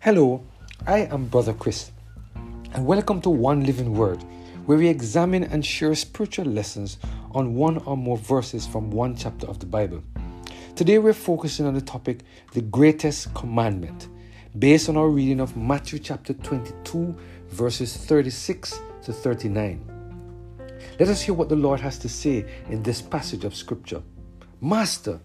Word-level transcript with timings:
Hello, 0.00 0.44
I 0.86 0.98
am 1.06 1.26
Brother 1.26 1.52
Chris, 1.54 1.90
and 2.74 2.86
welcome 2.86 3.20
to 3.22 3.30
One 3.30 3.64
Living 3.64 3.94
Word, 3.94 4.22
where 4.66 4.78
we 4.78 4.88
examine 4.88 5.42
and 5.42 5.66
share 5.66 5.94
spiritual 5.96 6.44
lessons 6.44 6.98
on 7.32 7.54
one 7.54 7.78
or 7.78 7.96
more 7.96 8.18
verses 8.18 8.66
from 8.66 8.90
one 8.90 9.16
chapter 9.16 9.48
of 9.48 9.58
the 9.58 9.66
Bible. 9.66 10.04
Today 10.76 10.98
we're 10.98 11.12
focusing 11.12 11.66
on 11.66 11.74
the 11.74 11.80
topic, 11.80 12.20
the 12.52 12.60
greatest 12.60 13.34
commandment, 13.34 14.08
based 14.58 14.88
on 14.88 14.96
our 14.96 15.08
reading 15.08 15.40
of 15.40 15.56
Matthew 15.56 15.98
chapter 15.98 16.34
22, 16.34 17.16
verses 17.48 17.96
36 17.96 18.78
to 19.02 19.12
39. 19.12 19.82
Let 21.00 21.08
us 21.08 21.22
hear 21.22 21.34
what 21.34 21.48
the 21.48 21.56
Lord 21.56 21.80
has 21.80 21.98
to 21.98 22.08
say 22.08 22.44
in 22.68 22.82
this 22.82 23.02
passage 23.02 23.44
of 23.44 23.56
Scripture. 23.56 24.02
Master, 24.60 25.18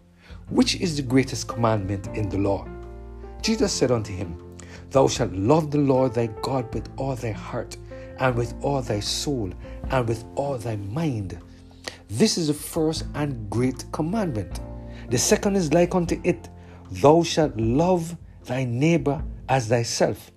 which 0.49 0.75
is 0.75 0.95
the 0.95 1.03
greatest 1.03 1.47
commandment 1.47 2.07
in 2.15 2.29
the 2.29 2.37
law? 2.37 2.67
Jesus 3.41 3.73
said 3.73 3.91
unto 3.91 4.13
him, 4.13 4.50
Thou 4.91 5.07
shalt 5.07 5.31
love 5.31 5.71
the 5.71 5.77
Lord 5.77 6.13
thy 6.13 6.27
God 6.41 6.73
with 6.73 6.89
all 6.97 7.15
thy 7.15 7.31
heart, 7.31 7.77
and 8.19 8.35
with 8.35 8.53
all 8.61 8.81
thy 8.81 8.99
soul, 8.99 9.51
and 9.89 10.07
with 10.07 10.23
all 10.35 10.57
thy 10.57 10.75
mind. 10.75 11.39
This 12.09 12.37
is 12.37 12.47
the 12.47 12.53
first 12.53 13.05
and 13.15 13.49
great 13.49 13.85
commandment. 13.93 14.59
The 15.09 15.17
second 15.17 15.55
is 15.55 15.73
like 15.73 15.95
unto 15.95 16.19
it 16.23 16.49
Thou 16.91 17.23
shalt 17.23 17.55
love 17.55 18.17
thy 18.43 18.65
neighbor 18.65 19.23
as 19.47 19.67
thyself. 19.67 20.31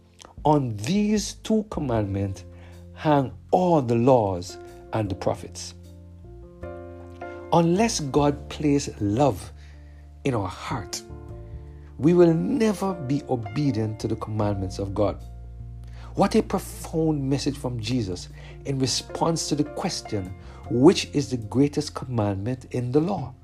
On 0.44 0.76
these 0.76 1.34
two 1.34 1.64
commandments 1.70 2.44
hang 2.92 3.32
all 3.50 3.82
the 3.82 3.96
laws 3.96 4.58
and 4.92 5.08
the 5.08 5.16
prophets. 5.16 5.74
Unless 7.52 8.00
God 8.00 8.48
places 8.48 9.00
love 9.00 9.52
in 10.24 10.34
our 10.34 10.48
heart, 10.48 11.02
we 11.98 12.14
will 12.14 12.34
never 12.34 12.94
be 12.94 13.22
obedient 13.28 14.00
to 14.00 14.08
the 14.08 14.16
commandments 14.16 14.78
of 14.78 14.94
God. 14.94 15.22
What 16.14 16.34
a 16.36 16.42
profound 16.42 17.22
message 17.22 17.58
from 17.58 17.80
Jesus 17.80 18.28
in 18.66 18.78
response 18.78 19.48
to 19.48 19.54
the 19.54 19.64
question, 19.64 20.34
which 20.70 21.08
is 21.12 21.30
the 21.30 21.36
greatest 21.36 21.94
commandment 21.94 22.66
in 22.70 22.92
the 22.92 23.00
law? 23.00 23.34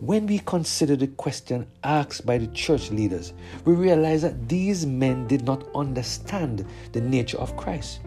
When 0.00 0.26
we 0.26 0.40
consider 0.40 0.96
the 0.96 1.06
question 1.06 1.64
asked 1.84 2.26
by 2.26 2.38
the 2.38 2.48
church 2.48 2.90
leaders, 2.90 3.34
we 3.64 3.72
realize 3.74 4.22
that 4.22 4.48
these 4.48 4.84
men 4.84 5.28
did 5.28 5.44
not 5.44 5.64
understand 5.76 6.66
the 6.90 7.00
nature 7.00 7.38
of 7.38 7.56
Christ. 7.56 8.00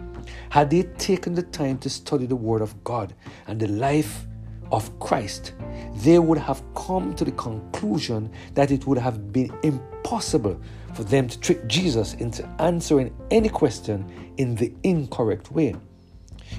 Had 0.50 0.68
they 0.68 0.82
taken 0.82 1.34
the 1.34 1.44
time 1.44 1.78
to 1.78 1.88
study 1.88 2.26
the 2.26 2.36
Word 2.36 2.60
of 2.60 2.84
God 2.84 3.14
and 3.46 3.58
the 3.58 3.68
life 3.68 4.26
of 4.70 4.98
Christ, 5.00 5.54
they 6.02 6.18
would 6.18 6.38
have 6.38 6.62
come 6.74 7.14
to 7.14 7.24
the 7.24 7.32
conclusion 7.32 8.30
that 8.54 8.70
it 8.70 8.86
would 8.86 8.98
have 8.98 9.32
been 9.32 9.52
impossible 9.62 10.60
for 10.94 11.04
them 11.04 11.28
to 11.28 11.38
trick 11.40 11.66
Jesus 11.66 12.14
into 12.14 12.48
answering 12.58 13.14
any 13.30 13.48
question 13.48 14.32
in 14.36 14.54
the 14.54 14.72
incorrect 14.82 15.50
way. 15.50 15.74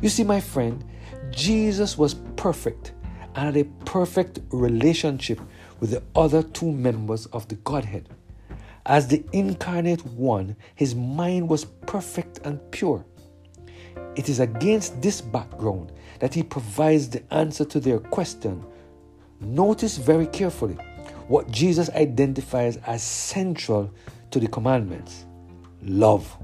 You 0.02 0.10
see, 0.10 0.24
my 0.24 0.40
friend, 0.40 0.84
Jesus 1.32 1.98
was 1.98 2.16
perfect 2.36 2.94
and 3.36 3.46
had 3.46 3.58
a 3.58 3.66
perfect 3.86 4.40
relationship 4.52 5.40
with 5.80 5.92
the 5.92 6.04
other 6.16 6.44
two 6.44 6.72
members 6.72 7.26
of 7.28 7.48
the 7.48 7.56
Godhead. 7.56 8.10
As 8.86 9.08
the 9.08 9.24
incarnate 9.34 10.06
one, 10.06 10.56
his 10.76 10.96
mind 10.96 11.50
was 11.50 11.66
perfect 11.66 12.40
and 12.46 12.60
pure. 12.72 13.06
It 14.16 14.30
is 14.30 14.40
against 14.40 15.02
this 15.02 15.22
background 15.22 15.92
that 16.20 16.34
he 16.34 16.42
provides 16.42 17.10
the 17.10 17.22
answer 17.34 17.66
to 17.66 17.80
their 17.80 18.00
question. 18.00 18.66
Notice 19.40 19.98
very 19.98 20.28
carefully 20.28 20.78
what 21.28 21.52
Jesus 21.52 21.90
identifies 21.92 22.78
as 22.88 23.04
central 23.04 23.92
to 24.32 24.40
the 24.40 24.48
commandments 24.48 25.26
love. 25.82 26.36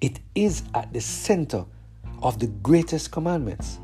It 0.00 0.20
is 0.34 0.62
at 0.74 0.92
the 0.92 1.00
center 1.00 1.64
of 2.22 2.38
the 2.38 2.46
greatest 2.46 3.10
commandments. 3.10 3.78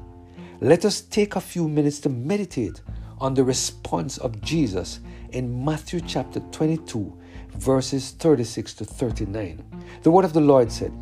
Let 0.61 0.84
us 0.84 1.01
take 1.01 1.37
a 1.37 1.41
few 1.41 1.69
minutes 1.69 1.99
to 2.01 2.09
meditate 2.09 2.81
on 3.19 3.34
the 3.34 3.45
response 3.45 4.19
of 4.19 4.41
Jesus 4.41 5.00
in 5.31 5.65
Matthew 5.65 6.00
chapter 6.00 6.41
22, 6.53 7.17
verses 7.55 8.11
36 8.12 8.75
to 8.75 8.84
39. 8.84 9.87
The 10.03 10.11
word 10.11 10.25
of 10.25 10.33
the 10.33 10.41
Lord 10.41 10.71
said, 10.71 10.93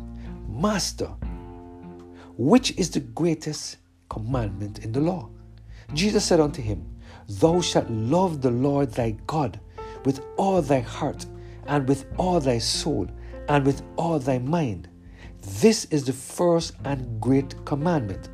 Master, 0.47 1.09
which 2.37 2.71
is 2.77 2.89
the 2.89 2.99
greatest 2.99 3.77
commandment 4.09 4.79
in 4.79 4.91
the 4.91 5.01
law? 5.01 5.29
Jesus 5.93 6.25
said 6.25 6.39
unto 6.39 6.61
him, 6.61 6.92
Thou 7.27 7.61
shalt 7.61 7.89
love 7.89 8.41
the 8.41 8.51
Lord 8.51 8.91
thy 8.91 9.11
God 9.27 9.59
with 10.05 10.21
all 10.37 10.61
thy 10.61 10.79
heart, 10.79 11.25
and 11.67 11.87
with 11.87 12.05
all 12.17 12.39
thy 12.39 12.57
soul, 12.57 13.07
and 13.47 13.65
with 13.65 13.81
all 13.95 14.19
thy 14.19 14.39
mind. 14.39 14.89
This 15.61 15.85
is 15.85 16.05
the 16.05 16.13
first 16.13 16.73
and 16.85 17.19
great 17.21 17.53
commandment. 17.65 18.29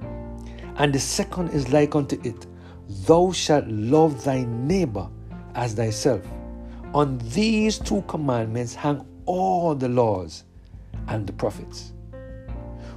And 0.77 0.93
the 0.93 0.99
second 0.99 1.49
is 1.49 1.71
like 1.71 1.95
unto 1.95 2.19
it 2.23 2.47
Thou 3.05 3.31
shalt 3.31 3.67
love 3.67 4.23
thy 4.23 4.45
neighbor 4.45 5.07
as 5.53 5.73
thyself. 5.73 6.21
On 6.93 7.19
these 7.29 7.77
two 7.77 8.01
commandments 8.07 8.73
hang 8.73 9.05
all 9.25 9.75
the 9.75 9.89
laws 9.89 10.43
and 11.07 11.27
the 11.27 11.33
prophets. 11.33 11.93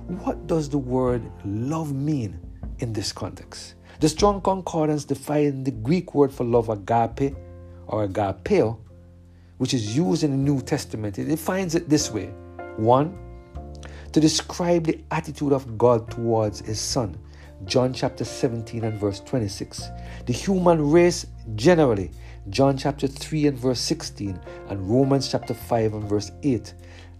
What 0.06 0.46
does 0.46 0.68
the 0.68 0.78
word 0.78 1.22
love 1.44 1.92
mean 1.94 2.40
in 2.78 2.92
this 2.92 3.12
context? 3.12 3.74
The 4.02 4.08
Strong 4.08 4.40
Concordance 4.40 5.04
defines 5.04 5.64
the 5.64 5.70
Greek 5.70 6.12
word 6.12 6.34
for 6.34 6.42
love, 6.42 6.70
agape 6.70 7.36
or 7.86 8.08
agapeo, 8.08 8.76
which 9.58 9.74
is 9.74 9.96
used 9.96 10.24
in 10.24 10.32
the 10.32 10.36
New 10.36 10.60
Testament. 10.60 11.20
It 11.20 11.26
defines 11.26 11.76
it 11.76 11.88
this 11.88 12.10
way 12.10 12.26
one, 12.78 13.16
to 14.10 14.18
describe 14.18 14.86
the 14.86 14.98
attitude 15.12 15.52
of 15.52 15.78
God 15.78 16.10
towards 16.10 16.62
his 16.62 16.80
Son. 16.80 17.16
John 17.64 17.92
chapter 17.92 18.24
17 18.24 18.82
and 18.82 18.98
verse 18.98 19.20
26. 19.20 19.84
The 20.26 20.32
human 20.32 20.90
race 20.90 21.28
generally. 21.54 22.10
John 22.48 22.76
chapter 22.76 23.06
3 23.06 23.46
and 23.46 23.56
verse 23.56 23.78
16, 23.78 24.36
and 24.68 24.90
Romans 24.90 25.30
chapter 25.30 25.54
5 25.54 25.94
and 25.94 26.08
verse 26.08 26.32
8 26.42 26.74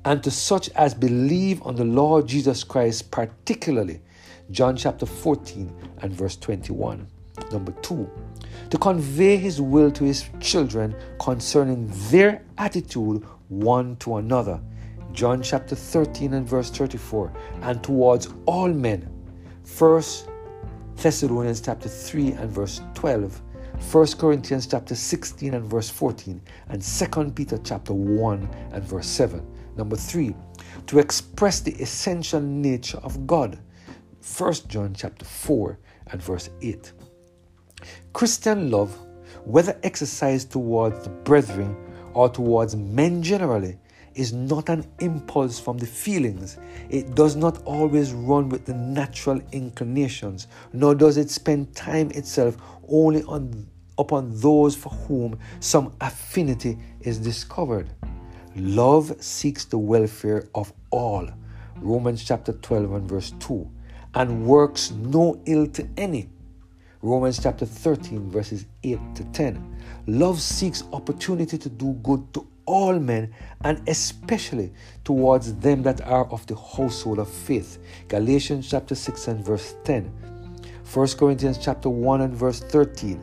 and 0.04 0.22
to 0.22 0.30
such 0.30 0.68
as 0.70 0.94
believe 0.94 1.62
on 1.62 1.76
the 1.76 1.84
Lord 1.84 2.26
Jesus 2.26 2.64
Christ, 2.64 3.10
particularly. 3.10 4.00
John 4.52 4.76
chapter 4.76 5.06
14 5.06 5.74
and 6.02 6.12
verse 6.12 6.36
21. 6.36 7.06
Number 7.50 7.72
two, 7.80 8.08
to 8.68 8.76
convey 8.76 9.38
his 9.38 9.60
will 9.60 9.90
to 9.90 10.04
his 10.04 10.28
children 10.40 10.94
concerning 11.18 11.90
their 12.10 12.44
attitude 12.58 13.24
one 13.48 13.96
to 13.96 14.16
another. 14.16 14.60
John 15.12 15.42
chapter 15.42 15.74
13 15.74 16.34
and 16.34 16.46
verse 16.46 16.70
34, 16.70 17.32
and 17.62 17.82
towards 17.82 18.28
all 18.44 18.68
men. 18.68 19.08
First 19.64 20.28
Thessalonians 20.96 21.62
chapter 21.62 21.88
3 21.88 22.32
and 22.32 22.50
verse 22.50 22.82
12. 22.94 23.40
1 23.90 24.06
Corinthians 24.18 24.66
chapter 24.66 24.94
16 24.94 25.54
and 25.54 25.64
verse 25.64 25.88
14 25.88 26.40
and 26.68 26.82
2 26.82 27.30
Peter 27.32 27.58
chapter 27.64 27.94
1 27.94 28.48
and 28.72 28.84
verse 28.84 29.06
7. 29.06 29.44
Number 29.76 29.96
three, 29.96 30.34
to 30.86 30.98
express 30.98 31.60
the 31.60 31.72
essential 31.76 32.40
nature 32.40 32.98
of 32.98 33.26
God. 33.26 33.58
1 34.22 34.54
John 34.68 34.94
chapter 34.94 35.24
4 35.24 35.78
and 36.12 36.22
verse 36.22 36.48
8. 36.60 36.92
Christian 38.12 38.70
love, 38.70 38.96
whether 39.44 39.76
exercised 39.82 40.52
towards 40.52 41.02
the 41.02 41.10
brethren 41.10 41.76
or 42.14 42.28
towards 42.28 42.76
men 42.76 43.20
generally, 43.20 43.80
is 44.14 44.32
not 44.32 44.68
an 44.68 44.86
impulse 45.00 45.58
from 45.58 45.76
the 45.76 45.86
feelings. 45.86 46.58
It 46.88 47.16
does 47.16 47.34
not 47.34 47.64
always 47.64 48.12
run 48.12 48.48
with 48.48 48.64
the 48.64 48.74
natural 48.74 49.40
inclinations, 49.50 50.46
nor 50.72 50.94
does 50.94 51.16
it 51.16 51.28
spend 51.28 51.74
time 51.74 52.12
itself 52.12 52.56
only 52.88 53.24
on 53.24 53.66
upon 53.98 54.30
those 54.40 54.76
for 54.76 54.90
whom 54.90 55.36
some 55.58 55.94
affinity 56.00 56.78
is 57.00 57.18
discovered. 57.18 57.90
Love 58.54 59.16
seeks 59.20 59.64
the 59.64 59.78
welfare 59.78 60.48
of 60.54 60.72
all. 60.90 61.28
Romans 61.76 62.22
chapter 62.22 62.52
12 62.52 62.92
and 62.92 63.08
verse 63.08 63.32
2. 63.40 63.68
And 64.14 64.46
works 64.46 64.90
no 64.90 65.40
ill 65.46 65.66
to 65.68 65.88
any. 65.96 66.28
Romans 67.00 67.40
chapter 67.42 67.66
13 67.66 68.30
verses 68.30 68.66
8 68.84 68.98
to 69.16 69.24
10. 69.24 69.76
Love 70.06 70.40
seeks 70.40 70.84
opportunity 70.92 71.58
to 71.58 71.68
do 71.68 71.94
good 72.02 72.32
to 72.34 72.46
all 72.64 72.98
men 72.98 73.34
and 73.64 73.82
especially 73.88 74.72
towards 75.04 75.54
them 75.56 75.82
that 75.82 76.00
are 76.02 76.26
of 76.26 76.46
the 76.46 76.54
household 76.54 77.18
of 77.18 77.28
faith. 77.28 77.78
Galatians 78.08 78.68
chapter 78.70 78.94
6 78.94 79.28
and 79.28 79.44
verse 79.44 79.74
10. 79.84 80.04
1 80.92 81.08
Corinthians 81.18 81.58
chapter 81.58 81.88
1 81.88 82.20
and 82.20 82.34
verse 82.34 82.60
13. 82.60 83.22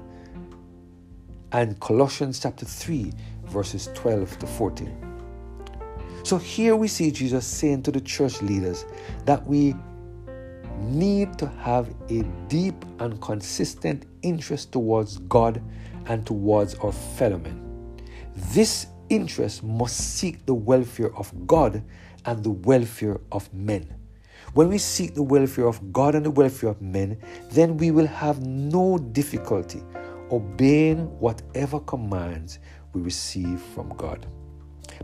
And 1.51 1.79
Colossians 1.79 2.39
chapter 2.39 2.65
3 2.65 3.11
verses 3.45 3.89
12 3.93 4.39
to 4.39 4.47
14. 4.47 5.09
So 6.23 6.37
here 6.37 6.75
we 6.75 6.87
see 6.87 7.11
Jesus 7.11 7.45
saying 7.45 7.83
to 7.83 7.91
the 7.91 8.01
church 8.01 8.41
leaders 8.41 8.85
that 9.25 9.45
we 9.47 9.75
need 10.79 11.37
to 11.39 11.47
have 11.47 11.93
a 12.09 12.23
deep 12.47 12.85
and 12.99 13.21
consistent 13.21 14.05
interest 14.21 14.71
towards 14.71 15.17
God 15.19 15.61
and 16.07 16.25
towards 16.25 16.75
our 16.75 16.91
fellow 16.91 17.37
men. 17.37 17.97
This 18.53 18.87
interest 19.09 19.63
must 19.63 19.97
seek 20.17 20.45
the 20.45 20.53
welfare 20.53 21.15
of 21.15 21.31
God 21.47 21.83
and 22.25 22.43
the 22.43 22.51
welfare 22.51 23.19
of 23.31 23.51
men. 23.53 23.95
When 24.53 24.69
we 24.69 24.77
seek 24.77 25.13
the 25.13 25.23
welfare 25.23 25.67
of 25.67 25.93
God 25.93 26.15
and 26.15 26.25
the 26.25 26.31
welfare 26.31 26.69
of 26.69 26.81
men, 26.81 27.19
then 27.51 27.77
we 27.77 27.91
will 27.91 28.07
have 28.07 28.45
no 28.45 28.97
difficulty 28.97 29.83
obeying 30.31 31.05
whatever 31.19 31.79
commands 31.79 32.59
we 32.93 33.01
receive 33.01 33.59
from 33.59 33.89
God. 33.89 34.25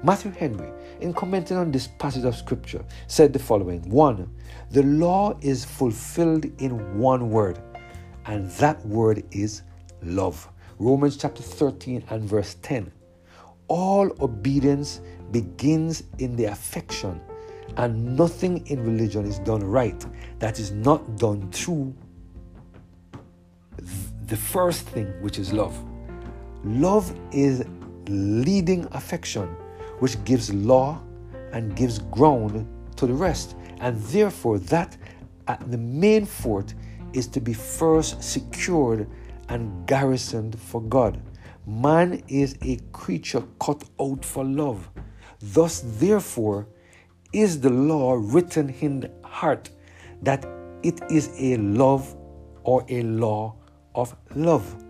Matthew 0.03 0.31
Henry, 0.31 0.71
in 1.01 1.13
commenting 1.13 1.57
on 1.57 1.71
this 1.71 1.87
passage 1.87 2.25
of 2.25 2.35
scripture, 2.35 2.83
said 3.07 3.33
the 3.33 3.39
following 3.39 3.81
One, 3.89 4.29
the 4.71 4.83
law 4.83 5.37
is 5.41 5.65
fulfilled 5.65 6.45
in 6.61 6.99
one 6.99 7.29
word, 7.29 7.59
and 8.25 8.49
that 8.51 8.85
word 8.85 9.23
is 9.31 9.63
love. 10.03 10.47
Romans 10.79 11.17
chapter 11.17 11.41
13 11.41 12.03
and 12.09 12.23
verse 12.23 12.55
10. 12.61 12.91
All 13.67 14.11
obedience 14.21 15.01
begins 15.31 16.03
in 16.19 16.35
the 16.35 16.45
affection, 16.45 17.21
and 17.77 18.15
nothing 18.15 18.65
in 18.67 18.83
religion 18.83 19.25
is 19.25 19.39
done 19.39 19.63
right 19.63 20.05
that 20.39 20.59
is 20.59 20.71
not 20.71 21.17
done 21.17 21.51
through 21.51 21.95
the 24.27 24.37
first 24.37 24.81
thing, 24.87 25.07
which 25.21 25.39
is 25.39 25.53
love. 25.53 25.77
Love 26.63 27.15
is 27.31 27.63
leading 28.07 28.87
affection, 28.91 29.55
which 29.99 30.23
gives 30.23 30.53
law 30.53 31.01
and 31.51 31.75
gives 31.75 31.99
ground 31.99 32.67
to 32.97 33.07
the 33.07 33.13
rest. 33.13 33.55
And 33.79 33.97
therefore, 34.03 34.59
that 34.59 34.97
at 35.47 35.71
the 35.71 35.77
main 35.77 36.25
fort 36.25 36.73
is 37.13 37.27
to 37.27 37.39
be 37.39 37.53
first 37.53 38.21
secured 38.23 39.09
and 39.49 39.87
garrisoned 39.87 40.59
for 40.59 40.81
God. 40.81 41.21
Man 41.67 42.23
is 42.27 42.55
a 42.61 42.77
creature 42.91 43.43
cut 43.59 43.83
out 43.99 44.23
for 44.23 44.43
love. 44.43 44.89
Thus, 45.39 45.81
therefore, 45.83 46.67
is 47.33 47.59
the 47.59 47.69
law 47.69 48.13
written 48.13 48.69
in 48.81 49.01
the 49.01 49.11
heart 49.23 49.69
that 50.21 50.45
it 50.83 51.01
is 51.09 51.29
a 51.37 51.57
love 51.57 52.15
or 52.63 52.85
a 52.89 53.01
law 53.03 53.55
of 53.93 54.15
love. 54.35 54.83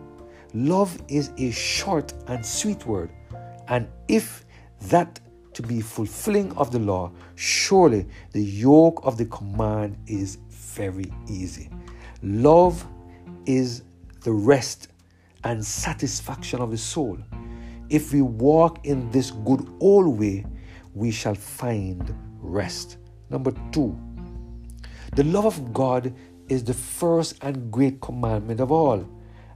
Love 0.54 0.98
is 1.08 1.32
a 1.38 1.52
short 1.52 2.14
and 2.28 2.46
sweet 2.46 2.86
word, 2.86 3.12
and 3.68 3.88
if 4.08 4.45
that 4.84 5.20
to 5.54 5.62
be 5.62 5.82
fulfilling 5.82 6.52
of 6.58 6.72
the 6.72 6.80
law, 6.80 7.12
surely 7.36 8.06
the 8.32 8.44
yoke 8.44 9.00
of 9.04 9.18
the 9.18 9.26
command 9.26 9.98
is 10.08 10.38
very 10.50 11.12
easy. 11.30 11.70
Love 12.22 12.86
is 13.46 13.84
the 14.24 14.32
rest 14.32 14.90
and 15.44 15.64
satisfaction 15.64 16.60
of 16.60 16.72
the 16.72 16.78
soul. 16.78 17.18
If 17.90 18.12
we 18.12 18.22
walk 18.22 18.86
in 18.86 19.10
this 19.12 19.32
good 19.32 19.68
old 19.80 20.20
way, 20.20 20.46
we 20.94 21.12
shall 21.12 21.36
find 21.36 22.14
rest. 22.40 22.98
Number 23.30 23.54
two, 23.72 23.98
the 25.16 25.24
love 25.24 25.46
of 25.46 25.74
God 25.74 26.14
is 26.50 26.64
the 26.64 26.74
first 26.74 27.38
and 27.42 27.72
great 27.72 28.02
commandment 28.02 28.60
of 28.60 28.72
all, 28.72 29.08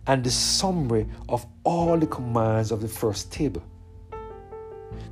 and 0.08 0.24
the 0.24 0.32
summary 0.32 1.08
of 1.28 1.46
all 1.64 1.98
the 1.98 2.08
commands 2.08 2.72
of 2.72 2.82
the 2.82 2.88
first 2.88 3.32
table. 3.32 3.62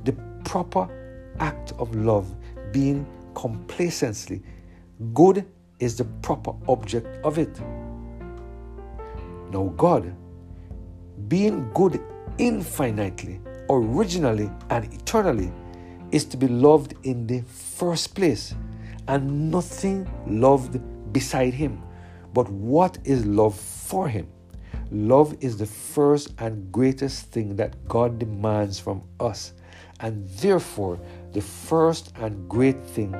The 0.04 0.12
proper 0.44 0.88
act 1.40 1.72
of 1.78 1.94
love 1.94 2.34
being 2.72 3.06
complacency, 3.34 4.42
good 5.14 5.46
is 5.78 5.96
the 5.96 6.04
proper 6.22 6.52
object 6.68 7.24
of 7.24 7.38
it. 7.38 7.60
Now, 9.50 9.72
God, 9.76 10.14
being 11.28 11.70
good 11.72 12.00
infinitely, 12.38 13.40
originally, 13.70 14.50
and 14.70 14.92
eternally, 14.92 15.52
is 16.10 16.24
to 16.26 16.36
be 16.36 16.48
loved 16.48 16.94
in 17.02 17.26
the 17.26 17.42
first 17.42 18.14
place, 18.14 18.54
and 19.06 19.50
nothing 19.50 20.08
loved 20.26 20.80
beside 21.12 21.54
Him. 21.54 21.82
But 22.34 22.48
what 22.50 22.98
is 23.04 23.24
love 23.24 23.58
for 23.58 24.08
Him? 24.08 24.28
Love 24.90 25.36
is 25.40 25.56
the 25.56 25.66
first 25.66 26.34
and 26.38 26.70
greatest 26.72 27.26
thing 27.30 27.56
that 27.56 27.86
God 27.88 28.18
demands 28.18 28.78
from 28.78 29.02
us, 29.20 29.52
and 30.00 30.28
therefore 30.28 30.98
the 31.32 31.40
first 31.40 32.12
and 32.16 32.48
great 32.48 32.82
thing 32.84 33.14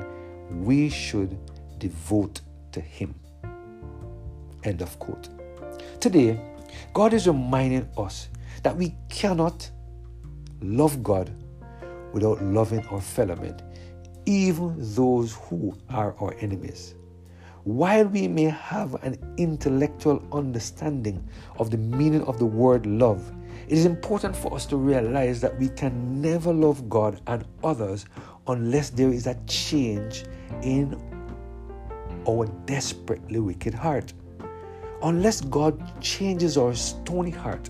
we 0.63 0.89
should 0.89 1.37
devote 1.77 2.41
to 2.71 2.81
Him. 2.81 3.15
End 4.63 4.81
of 4.81 4.97
quote. 4.99 5.29
Today, 5.99 6.39
God 6.93 7.13
is 7.13 7.27
reminding 7.27 7.87
us 7.97 8.29
that 8.63 8.75
we 8.75 8.95
cannot 9.09 9.69
love 10.61 11.03
God 11.03 11.31
without 12.13 12.41
loving 12.43 12.85
our 12.87 13.01
fellow 13.01 13.35
men, 13.35 13.59
even 14.25 14.75
those 14.77 15.33
who 15.33 15.77
are 15.89 16.15
our 16.19 16.35
enemies. 16.39 16.95
While 17.63 18.05
we 18.05 18.27
may 18.27 18.45
have 18.45 18.95
an 19.03 19.17
intellectual 19.37 20.23
understanding 20.31 21.27
of 21.57 21.69
the 21.71 21.77
meaning 21.77 22.23
of 22.23 22.39
the 22.39 22.45
word 22.45 22.85
love, 22.85 23.31
it 23.67 23.77
is 23.77 23.85
important 23.85 24.35
for 24.35 24.53
us 24.53 24.65
to 24.67 24.77
realize 24.77 25.41
that 25.41 25.57
we 25.59 25.69
can 25.69 26.21
never 26.21 26.53
love 26.53 26.89
God 26.89 27.21
and 27.27 27.45
others 27.63 28.05
unless 28.47 28.89
there 28.89 29.09
is 29.09 29.27
a 29.27 29.35
change 29.45 30.25
in 30.63 30.99
our 32.27 32.45
desperately 32.65 33.39
wicked 33.39 33.73
heart. 33.73 34.13
Unless 35.03 35.41
God 35.41 36.01
changes 36.01 36.57
our 36.57 36.73
stony 36.73 37.31
heart 37.31 37.69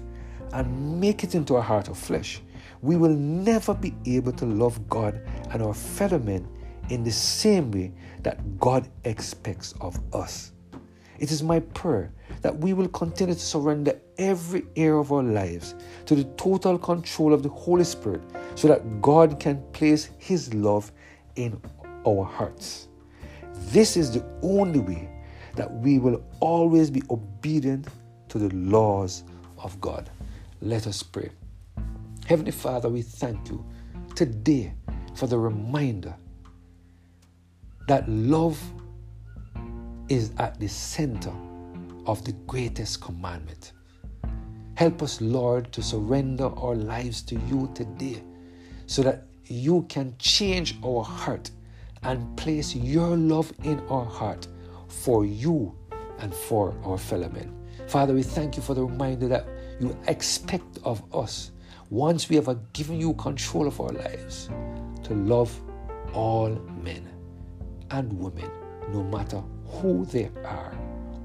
and 0.53 1.00
make 1.00 1.24
it 1.24 1.36
into 1.36 1.56
a 1.56 1.62
heart 1.62 1.89
of 1.89 1.97
flesh, 1.97 2.41
we 2.81 2.95
will 2.95 3.13
never 3.13 3.74
be 3.74 3.94
able 4.06 4.31
to 4.33 4.45
love 4.45 4.88
God 4.89 5.21
and 5.51 5.62
our 5.62 5.74
fellow 5.74 6.19
men 6.19 6.47
in 6.89 7.03
the 7.03 7.12
same 7.12 7.71
way 7.71 7.91
that 8.24 8.59
God 8.59 8.89
expects 9.03 9.74
of 9.81 10.00
us. 10.13 10.53
It 11.19 11.31
is 11.31 11.44
my 11.44 11.60
prayer 11.60 12.12
that 12.42 12.57
we 12.57 12.74
will 12.74 12.88
continue 12.88 13.33
to 13.33 13.39
surrender 13.39 14.00
every 14.18 14.63
area 14.75 14.95
of 14.95 15.12
our 15.12 15.24
lives 15.24 15.75
to 16.06 16.16
the 16.16 16.24
total 16.36 16.77
control 16.77 17.33
of 17.33 17.44
the 17.44 17.50
Holy 17.50 17.83
Spirit 17.83 18.21
so 18.56 18.69
that 18.69 19.01
God 19.01 19.39
can 19.39 19.62
place 19.74 20.10
His 20.18 20.54
love 20.54 20.92
in 21.36 21.62
our 22.07 22.24
hearts. 22.24 22.88
This 23.71 23.98
is 23.98 24.13
the 24.13 24.25
only 24.42 24.80
way 24.80 25.10
that 25.56 25.71
we 25.71 26.00
will 26.00 26.24
always 26.39 26.89
be 26.89 27.04
obedient 27.10 27.88
to 28.30 28.38
the 28.38 28.54
laws 28.56 29.24
of 29.58 29.79
God. 29.82 30.10
Let 30.62 30.88
us 30.88 31.03
pray. 31.03 31.29
Heavenly 32.25 32.51
Father, 32.51 32.88
we 32.88 33.01
thank 33.01 33.50
you 33.50 33.65
today 34.15 34.74
for 35.15 35.27
the 35.27 35.38
reminder 35.38 36.15
that 37.88 38.08
love 38.08 38.62
is 40.10 40.32
at 40.38 40.60
the 40.60 40.68
center 40.68 41.34
of 42.06 42.24
the 42.25 42.34
greatest 42.48 43.01
commandment. 43.01 43.74
Help 44.75 45.04
us, 45.04 45.22
Lord, 45.22 45.72
to 45.74 45.84
surrender 45.84 46.46
our 46.46 46.75
lives 46.75 47.22
to 47.24 47.36
you 47.48 47.72
today 47.75 48.24
so 48.86 49.04
that 49.04 49.25
you 49.46 49.86
can 49.89 50.16
change 50.18 50.78
our 50.84 51.04
heart 51.04 51.51
and 52.04 52.38
place 52.38 52.75
your 52.75 53.16
love 53.16 53.51
in 53.63 53.80
our 53.89 54.06
heart 54.06 54.48
for 54.88 55.25
you 55.25 55.75
and 56.20 56.34
for 56.34 56.74
our 56.84 56.98
fellow 56.98 57.30
men. 57.30 57.54
Father, 57.88 58.13
we 58.13 58.24
thank 58.24 58.56
you 58.56 58.63
for 58.63 58.74
the 58.74 58.84
reminder 58.84 59.28
that 59.28 59.48
you 59.80 59.98
expect 60.08 60.80
of 60.84 61.04
us 61.13 61.51
once 61.89 62.30
we 62.30 62.36
have 62.36 62.74
given 62.74 63.00
you 63.00 63.13
control 63.16 63.68
of 63.68 63.80
our 63.82 63.89
lives 63.89 64.50
to 65.04 65.13
love 65.13 65.60
all 66.13 66.50
men 66.84 67.08
and 67.92 68.12
women, 68.13 68.50
no 68.92 69.04
matter 69.04 69.42
who 69.70 70.06
they 70.06 70.30
are 70.46 70.74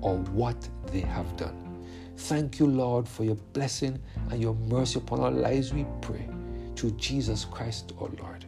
or 0.00 0.18
what 0.18 0.68
they 0.92 1.00
have 1.00 1.36
done. 1.36 1.86
Thank 2.16 2.58
you, 2.58 2.66
Lord, 2.66 3.08
for 3.08 3.24
your 3.24 3.36
blessing 3.52 3.98
and 4.30 4.40
your 4.40 4.54
mercy 4.54 4.98
upon 4.98 5.20
our 5.20 5.30
lives, 5.30 5.72
we 5.72 5.84
pray. 6.00 6.28
Through 6.76 6.92
Jesus 6.92 7.44
Christ, 7.44 7.92
our 8.00 8.08
Lord. 8.20 8.44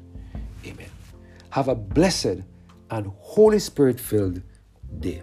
Amen. 0.64 0.90
Have 1.50 1.68
a 1.68 1.74
blessed 1.74 2.42
and 2.90 3.06
Holy 3.18 3.58
Spirit 3.58 3.98
filled 3.98 4.42
day. 5.00 5.22